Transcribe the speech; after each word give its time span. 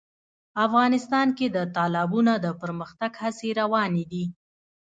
افغانستان 0.65 1.27
کې 1.37 1.47
د 1.55 1.57
تالابونه 1.75 2.33
د 2.45 2.47
پرمختګ 2.61 3.11
هڅې 3.23 3.49
روانې 3.61 4.03
دي. 4.11 4.25